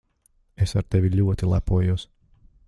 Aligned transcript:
Es 0.65 0.73
ar 0.79 0.87
tevi 0.95 1.11
ļoti 1.19 1.51
lepojos. 1.53 2.09